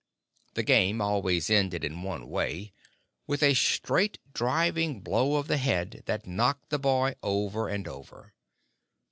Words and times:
The 0.55 0.63
game 0.63 0.99
always 0.99 1.47
ended 1.51 1.83
in 1.83 2.01
one 2.01 2.27
way 2.27 2.73
with 3.27 3.43
a 3.43 3.53
straight, 3.53 4.17
driving 4.33 5.01
blow 5.01 5.35
of 5.35 5.45
the 5.45 5.57
head 5.57 6.01
that 6.07 6.25
knocked 6.25 6.71
the 6.71 6.79
boy 6.79 7.13
over 7.21 7.69
and 7.69 7.87
over. 7.87 8.33